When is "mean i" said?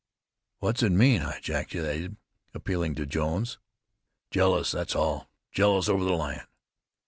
0.91-1.33